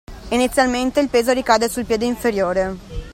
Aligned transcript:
Inizialmente 0.29 0.99
il 0.99 1.09
peso 1.09 1.31
ricade 1.31 1.69
sul 1.69 1.85
piede 1.85 2.05
inferiore 2.05 2.77